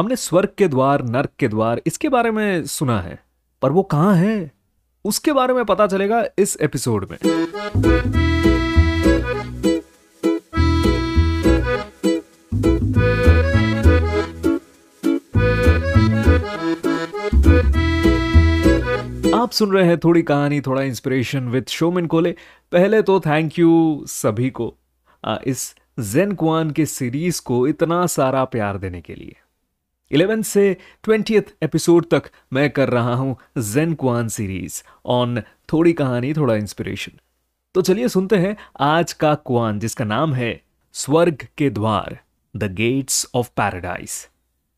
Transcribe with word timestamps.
हमने 0.00 0.16
स्वर्ग 0.16 0.48
के 0.58 0.66
द्वार, 0.68 1.02
नर्क 1.04 1.30
के 1.38 1.48
द्वार, 1.48 1.80
इसके 1.86 2.08
बारे 2.08 2.30
में 2.30 2.64
सुना 2.66 3.00
है, 3.00 3.18
पर 3.62 3.72
वो 3.72 3.82
कहाँ 3.82 4.14
है? 4.16 4.50
उसके 5.04 5.32
बारे 5.32 5.54
में 5.54 5.64
पता 5.64 5.86
चलेगा 5.86 6.24
इस 6.38 6.56
एपिसोड 6.60 7.06
में। 7.10 7.16
आप 19.34 19.50
सुन 19.50 19.72
रहे 19.72 19.84
हैं 19.86 19.98
थोड़ी 19.98 20.22
कहानी, 20.22 20.60
थोड़ा 20.60 20.82
इंस्पिरेशन 20.82 21.48
विद 21.48 21.66
शोमिन 21.68 22.06
कोले 22.06 22.34
पहले 22.72 23.02
तो 23.02 23.20
थैंक 23.20 23.58
यू 23.58 24.04
सभी 24.06 24.50
को 24.50 24.74
इस 25.46 25.74
जेन 26.00 26.34
क्वान 26.34 26.70
के 26.70 26.86
सीरीज़ 26.86 27.42
को 27.42 27.66
इतना 27.68 28.04
सारा 28.08 28.44
प्यार 28.46 28.78
देने 28.78 29.00
के 29.00 29.14
लिए। 29.14 29.36
इलेवेंथ 30.12 30.42
से 30.42 30.76
ट्वेंटी 31.02 31.36
एपिसोड 31.36 32.06
तक 32.06 32.22
मैं 32.52 32.70
कर 32.70 32.88
रहा 32.88 33.14
हूँ 33.14 33.36
जेन 33.58 33.94
क्वान 33.94 34.28
सीरीज़ 34.28 34.82
ऑन 35.06 35.40
थोड़ी 35.40 35.92
कहानी, 35.92 36.34
थोड़ा 36.34 36.54
इंस्पिरेशन 36.54 37.12
तो 37.74 37.82
चलिए 37.82 38.08
सुनते 38.08 38.36
हैं 38.36 38.56
आज 38.80 39.12
का 39.12 39.34
क्वान 39.34 39.78
जिसका 39.78 40.04
नाम 40.04 40.34
है 40.34 40.62
स्वर्ग 40.92 41.46
के 41.58 41.70
द्वार 41.70 42.20
द 42.56 42.64
गेट्स 42.64 43.30
ऑफ़ 43.34 43.48
पैराडाइज 43.48 44.28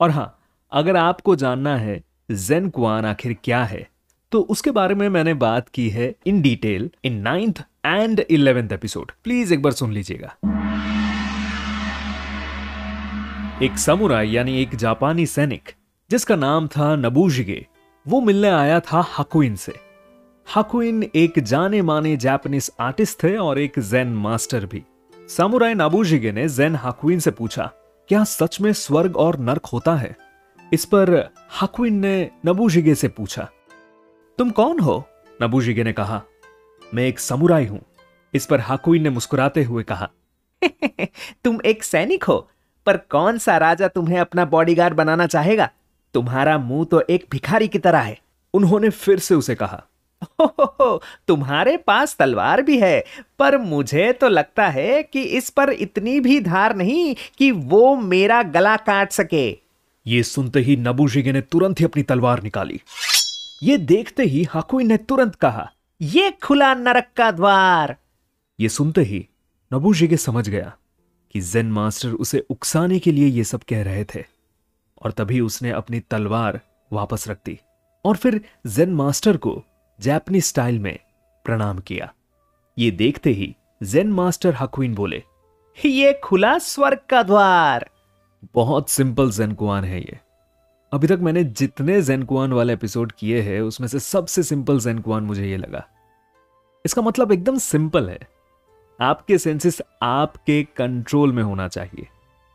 और 0.00 0.10
हाँ, 0.10 0.38
अगर 0.72 0.96
आपको 0.96 1.36
जानना 1.36 1.76
है 1.76 2.04
जेन 2.30 2.68
क्वान 2.68 3.04
आखिर 3.04 3.36
क्या 3.44 3.64
है 3.64 3.88
तो 4.32 4.40
उसके 4.40 4.70
बारे 4.70 4.94
में 4.94 5.08
मैंने 5.08 5.34
बात 5.34 5.68
की 5.68 5.90
है 5.90 6.14
in 6.26 6.42
detail 6.42 6.90
in 7.04 7.14
ninth 7.14 7.64
and 7.86 8.20
eleventh 8.20 8.72
episode 8.72 9.12
please 9.24 9.54
एक 9.54 9.62
बार 9.62 9.72
सुन 9.72 9.92
लीजिएगा। 9.92 10.36
एक 13.62 13.76
समुराई 13.78 14.30
यानी 14.30 14.62
एक 14.62 14.74
जापानी 14.74 15.26
सैनिक, 15.26 15.70
जिसका 16.10 16.36
नाम 16.36 16.66
था 16.66 16.96
नबूजिगे, 16.96 17.66
वो 18.06 18.20
मिलने 18.20 18.48
आया 18.48 18.80
था 18.80 19.04
हकुइन 19.18 19.56
से। 19.56 19.74
हकुइन 20.46 21.02
एक 21.14 21.38
जाने 21.38 21.82
माने 21.82 22.16
जापानीज 22.16 22.70
आर्टिस्ट 22.80 23.22
थे 23.22 23.36
और 23.36 23.58
एक 23.58 23.78
जैन 23.78 24.08
मास्टर 24.14 24.66
भी। 24.66 24.82
समुराई 25.28 25.74
नबूजिगे 25.74 26.32
ने 26.32 26.48
जैन 26.48 26.76
हकुइन 26.76 27.18
से 27.18 27.30
पूछा, 27.30 27.70
क्या 28.08 28.24
सच 28.24 28.60
में 28.60 28.72
स्वर्ग 28.72 29.16
और 29.16 29.38
नर्क 29.38 29.66
होता 29.66 29.94
है? 29.94 30.16
इस 30.72 30.84
पर 30.84 31.34
हकुइन 31.62 31.94
ने 31.94 32.30
नबूजिगे 32.46 32.94
से 32.94 33.08
पूछा, 33.08 33.48
तुम 34.38 34.50
कौन 34.50 34.80
हो? 34.80 35.04
नबूजिगे 35.42 35.84
ने 35.84 35.92
कहा, 35.92 36.22
मैं 36.94 37.06
एक 37.06 37.18
समुराई 37.18 37.66
हूँ। 37.66 37.80
इस 38.34 38.46
पर 38.46 38.60
हाकुइन 38.60 39.02
ने 39.02 39.10
मुस्कुराते 39.10 39.64
हुए 39.64 39.82
कहा, 39.82 40.10
तुम 41.44 41.60
एक 41.66 41.84
सैनिक 41.84 42.24
हो 42.24 42.50
पर 42.86 42.96
कौन 42.96 43.38
सा 43.38 43.56
राजा 43.56 43.88
तुम्हें 43.88 44.18
अपना 44.18 44.44
बॉडीगार्ड 44.44 44.94
बनाना 44.94 45.26
चाहेगा? 45.26 45.70
तुम्हारा 46.14 46.58
मुँह 46.58 46.84
तो 46.84 47.02
एक 47.10 47.26
भिखारी 47.30 47.68
की 47.68 47.78
तरह 47.78 47.98
है। 47.98 48.18
उन्होंने 48.54 48.90
फिर 48.90 49.18
से 49.18 49.34
उसे 49.34 49.54
कहा। 49.54 49.82
हो, 50.40 50.44
हो, 50.44 50.64
हो, 50.80 51.02
तुम्हारे 51.28 51.76
पास 51.76 52.16
तलवार 52.16 52.62
भी 52.62 52.78
है 52.80 53.04
पर 53.38 53.58
मुझे 53.58 54.12
तो 54.12 54.28
लगता 54.28 54.68
है 54.68 55.02
कि 55.02 55.22
इस 55.22 55.50
पर 55.50 55.70
इतनी 55.70 56.20
भी 56.20 56.40
धार 56.40 56.76
नहीं 56.76 57.14
कि 57.38 57.50
वो 57.50 57.96
मेरा 57.96 58.42
गला 58.42 58.76
काट 58.76 59.12
सके। 59.12 59.48
ये 60.06 60.22
सुनते 60.22 60.60
ही 60.60 60.76
नबूजिगे 60.76 61.32
ने 61.32 61.40
तुरंत 61.40 61.80
ही 61.80 61.84
अपनी 61.84 62.02
तलवार 62.02 62.42
निकाली। 62.42 62.80
ये 63.62 63.76
देखते 63.78 64.22
ही 64.22 64.42
हाकुई 64.44 64.84
ने 64.84 64.96
तुरंत 64.96 65.34
कहा 65.34 65.70
ये 66.00 66.30
खुला 66.42 66.74
नरक 66.74 67.08
का 67.16 67.30
द्वार! 67.30 67.96
ये 68.60 68.68
सुनते 68.68 69.00
ही 69.00 69.26
नबूशिगे 69.72 70.16
समझ 70.16 70.48
गया। 70.48 70.72
कि 71.34 71.40
जेन 71.40 71.72
मास्टर 71.72 72.08
उसे 72.08 72.38
उकसाने 72.50 72.98
के 72.98 73.12
लिए 73.12 73.26
ये 73.26 73.44
सब 73.44 73.62
कह 73.68 73.82
रहे 73.82 74.04
थे। 74.04 74.24
और 75.02 75.12
तभी 75.12 75.40
उसने 75.40 75.70
अपनी 75.70 76.00
तलवार 76.00 76.60
वापस 76.92 77.28
रख 77.28 77.38
दी 77.44 77.58
और 78.04 78.16
फिर 78.16 78.40
जेन 78.66 78.94
मास्टर 78.94 79.36
को 79.36 79.62
जैपनीज 79.98 80.44
स्टाइल 80.44 80.78
में 80.78 80.98
प्रणाम 81.44 81.78
किया। 81.78 82.12
ये 82.78 82.90
देखते 82.90 83.30
ही 83.30 83.54
जेन 83.82 84.12
मास्टर 84.12 84.54
हकुइन 84.54 84.94
बोले, 84.94 85.22
ये 85.78 86.20
खुला 86.24 86.58
स्वर्ग 86.58 86.98
का 87.08 87.22
द्वार! 87.22 87.88
बहुत 88.54 88.90
सिंपल 88.90 89.30
जेन 89.30 89.52
कुआन 89.52 89.84
है 89.84 90.00
ये। 90.00 90.18
अभी 90.92 91.06
तक 91.06 91.18
मैंने 91.22 91.44
जितने 91.44 92.00
जेनकुआन 92.02 92.52
वाले 92.52 92.72
एपिसोड 92.72 93.12
किए 93.12 93.40
हैं, 93.42 93.60
उसमें 93.60 93.88
से 93.88 93.98
सबसे 93.98 94.42
सिंपल 94.42 94.80
जेनकुआन 94.80 95.24
मुझे 95.24 95.46
ये 95.46 95.56
लगा। 95.56 95.84
इसका 96.84 97.02
मतलब 97.02 97.32
एकदम 97.32 97.58
सिंपल 97.58 98.08
है। 98.10 98.33
आपके 99.00 99.38
सेंसेस 99.38 99.82
आपके 100.02 100.62
कंट्रोल 100.76 101.32
में 101.32 101.42
होना 101.42 101.68
चाहिए। 101.68 102.08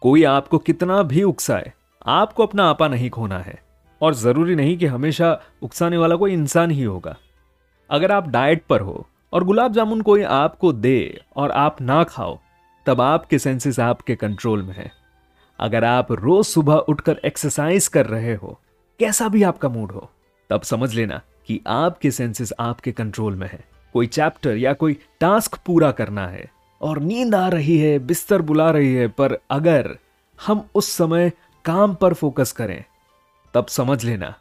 कोई 0.00 0.24
आपको 0.24 0.58
कितना 0.58 1.02
भी 1.02 1.22
उकसाए, 1.22 1.72
आपको 2.06 2.46
अपना 2.46 2.64
आपा 2.70 2.88
नहीं 2.88 3.10
खोना 3.10 3.38
है। 3.38 3.62
और 4.02 4.14
ज़रूरी 4.14 4.54
नहीं 4.54 4.78
कि 4.78 4.86
हमेशा 4.86 5.40
उकसाने 5.62 5.96
वाला 5.96 6.16
कोई 6.16 6.32
इंसान 6.32 6.70
ही 6.70 6.82
होगा। 6.82 7.16
अगर 7.90 8.12
आप 8.12 8.28
डाइट 8.28 8.64
पर 8.64 8.80
हो 8.80 9.06
और 9.32 9.44
गुलाब 9.44 9.72
जामुन 9.72 10.00
कोई 10.00 10.22
आपको 10.22 10.72
दे 10.72 11.20
और 11.36 11.50
आप 11.50 11.80
ना 11.80 12.04
खाओ, 12.04 12.38
तब 12.86 13.00
आपके 13.00 13.38
सेंसेस 13.38 13.80
आपके 13.80 14.16
कंट्रोल 14.16 14.62
में 14.62 14.74
है। 14.74 14.92
अगर 15.60 15.84
आप 15.84 16.12
रोज 16.12 16.46
सुबह 16.46 16.74
उठकर 16.74 17.20
एक्सरसाइज 17.24 17.88
कर 17.88 18.06
रहे 18.06 18.34
हो, 18.34 18.60
कैसा 18.98 19.28
भी 19.28 19.42
आपका 19.42 19.68
मूड 19.68 19.92
हो, 19.92 20.10
तब 20.50 20.62
समझ 20.62 20.94
लेना 20.94 21.20
कि 21.46 21.60
आपके 21.66 22.10
सेंसेस 22.10 22.52
आपके 22.60 22.92
कंट्रोल 22.92 23.36
में 23.36 23.50
है। 23.52 23.64
कोई 23.92 24.06
चैप्टर 24.06 24.56
या 24.56 24.72
कोई 24.72 24.96
टास्क 25.20 25.58
पूरा 25.66 25.90
करना 25.90 26.26
है 26.28 26.50
और 26.80 27.00
नींद 27.00 27.34
आ 27.34 27.48
रही 27.48 27.78
है, 27.78 27.98
बिस्तर 27.98 28.42
बुला 28.42 28.70
रही 28.70 28.94
है, 28.94 29.08
पर 29.08 29.38
अगर 29.50 29.98
हम 30.46 30.68
उस 30.74 30.92
समय 30.92 31.32
काम 31.64 31.94
पर 31.94 32.14
फोकस 32.14 32.52
करें, 32.52 32.84
तब 33.54 33.66
समझ 33.66 34.04
लेना 34.04 34.34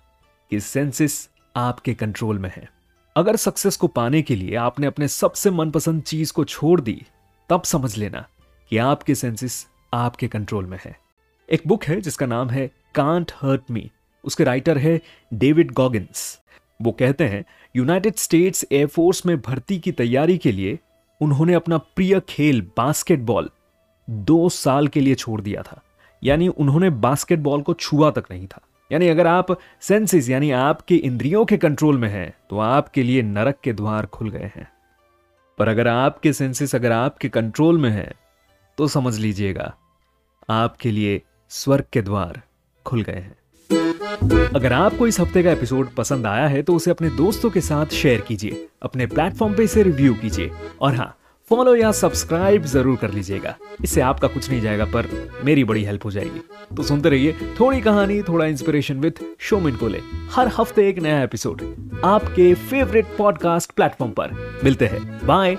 कि 0.49 0.59
सेंसेस 0.59 1.29
आपके 1.55 1.93
कंट्रोल 1.93 2.39
में 2.39 2.51
है। 2.55 2.69
अगर 3.15 3.35
सक्सेस 3.35 3.77
को 3.77 3.87
पाने 3.87 4.21
के 4.21 4.35
लिए 4.35 4.55
आपने 4.55 4.87
अपने 4.87 5.07
सबसे 5.07 5.51
मनपसंद 5.51 6.01
चीज़ 6.01 6.33
को 6.33 6.43
छोड़ 6.45 6.81
दी, 6.81 7.05
तब 7.49 7.63
समझ 7.63 7.97
लेना 7.97 8.27
कि 8.69 8.77
आपके 8.77 9.15
सेंसेस 9.15 9.67
आपके 9.93 10.27
कंट्रोल 10.27 10.65
में 10.65 10.79
है। 10.85 10.99
एक 11.49 11.61
बुक 11.67 11.83
है 11.83 12.01
जिसका 12.01 12.25
नाम 12.25 12.49
है 12.49 12.71
कांट 12.95 13.31
हर्ट 13.41 13.71
मी 13.71 13.91
उसके 14.23 14.43
राइटर 14.43 14.77
है 14.77 15.01
डेविड 15.33 15.71
गॉगिन्स 15.71 16.39
वो 16.81 16.91
कहते 16.91 17.23
हैं, 17.23 17.43
यूनाइटेड 17.75 18.15
स्टेट्स 18.15 18.65
एयरफोर्स 18.71 19.25
में 19.25 19.39
भर्ती 19.41 19.79
की 19.79 19.91
तैयारी 19.91 20.37
के 20.37 20.51
लिए 20.51 20.79
उन्होंने 21.21 21.53
अपना 21.53 21.77
प्रिय 21.77 22.19
खेल 22.29 22.61
बास्केटबॉल 22.77 23.49
दो 24.07 24.49
साल 24.49 24.87
के 24.87 24.99
लिए 24.99 25.15
छोड़ 25.15 25.41
दिया 25.41 25.61
था। 25.61 25.81
यानी 26.23 26.47
उन्होंने 26.47 26.89
बास्केटबॉल 26.89 27.61
को 27.61 27.73
छुआ 27.73 28.11
तक 28.11 28.25
नहीं 28.31 28.47
था। 28.47 28.61
यानी 28.91 29.07
अगर 29.07 29.27
आप 29.27 29.57
सेंसेस, 29.81 30.29
यानी 30.29 30.51
आपके 30.51 30.95
इंद्रियों 30.95 31.45
के 31.45 31.57
कंट्रोल 31.57 31.97
में 31.97 32.09
हैं 32.09 32.33
तो 32.49 32.59
आपके 32.59 33.03
लिए 33.03 33.21
नरक 33.21 33.59
के 33.63 33.73
द्वार 33.73 34.05
खुल 34.05 34.29
गए 34.29 34.51
हैं। 34.55 34.67
पर 35.57 35.67
अगर 35.67 35.87
आपके 35.87 36.33
सेंसेस, 36.33 36.75
अगर 36.75 36.91
आपके 36.91 37.29
कंट्रोल 37.29 37.77
में 37.77 37.89
है 37.89 38.13
तो 38.77 38.87
समझ 38.87 39.17
लीजिएगा, 39.17 39.73
आपके 40.49 40.91
लिए 40.91 41.21
स्वर्ग 41.51 41.85
के 41.93 42.01
द्वार 42.01 42.41
खुल 42.85 43.01
गए 43.01 43.13
हैं। 43.13 43.35
अगर 44.01 44.73
आपको 44.73 45.07
इस 45.07 45.19
हफ़्ते 45.19 45.43
का 45.43 45.51
एपिसोड 45.51 45.89
पसंद 45.95 46.25
आया 46.27 46.47
है 46.47 46.61
तो 46.61 46.75
उसे 46.75 46.91
अपने 46.91 47.09
दोस्तों 47.09 47.49
के 47.49 47.61
साथ 47.61 47.93
शेयर 47.93 48.21
कीजिए। 48.21 48.67
अपने 48.81 49.05
प्लेटफॉर्म 49.05 49.53
पे 49.55 49.63
इसे 49.63 49.83
रिव्यू 49.83 50.13
कीजिए। 50.13 50.51
और 50.81 50.95
हाँ 50.95 51.15
फॉलो 51.51 51.75
या 51.75 51.91
सब्सक्राइब 51.91 52.65
ज़रूर 52.65 52.97
कर 52.97 53.11
लीजिएगा। 53.11 53.55
इससे 53.83 54.01
आपका 54.01 54.27
कुछ 54.27 54.49
नहीं 54.49 54.61
जाएगा, 54.61 54.85
पर 54.85 55.07
मेरी 55.45 55.63
बड़ी 55.63 55.83
हेल्प 55.83 56.05
हो 56.05 56.11
जाएगी। 56.11 56.41
तो 56.75 56.83
सुनते 56.83 57.09
रहिए 57.09 57.35
थोड़ी 57.59 57.81
कहानी, 57.81 58.21
थोड़ा 58.21 58.45
इंस्पिरेशन 58.45 58.99
विथ 58.99 59.23
शोमिन 59.39 59.75
कोले 59.75 59.99
हर 60.31 60.51
हफ़्ते 60.57 60.87
एक 60.89 60.99
नया 60.99 61.23
एपिसोड 61.23 61.61
आपके 62.05 62.53
फेवरेट 62.53 63.17
पॉडकास्ट 63.17 63.71
प्लेटफॉर्म 63.71 64.11
पर। 64.11 64.59
मिलते 64.63 64.85
हैं। 64.85 65.19
बाय 65.25 65.57